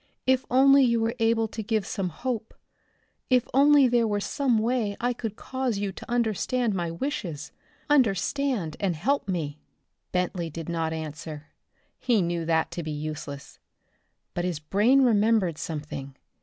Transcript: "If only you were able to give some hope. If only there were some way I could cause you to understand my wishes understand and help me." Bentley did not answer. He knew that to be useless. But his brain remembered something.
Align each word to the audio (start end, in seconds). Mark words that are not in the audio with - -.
"If 0.25 0.45
only 0.49 0.83
you 0.83 0.99
were 0.99 1.13
able 1.19 1.47
to 1.49 1.61
give 1.61 1.85
some 1.85 2.09
hope. 2.09 2.55
If 3.29 3.47
only 3.53 3.87
there 3.87 4.07
were 4.07 4.19
some 4.19 4.57
way 4.57 4.97
I 4.99 5.13
could 5.13 5.35
cause 5.35 5.77
you 5.77 5.91
to 5.91 6.09
understand 6.09 6.73
my 6.73 6.89
wishes 6.89 7.51
understand 7.87 8.77
and 8.79 8.95
help 8.95 9.27
me." 9.29 9.59
Bentley 10.11 10.49
did 10.49 10.69
not 10.69 10.91
answer. 10.91 11.49
He 11.99 12.23
knew 12.23 12.45
that 12.45 12.71
to 12.71 12.81
be 12.81 12.89
useless. 12.89 13.59
But 14.33 14.43
his 14.43 14.57
brain 14.57 15.03
remembered 15.03 15.59
something. 15.59 16.15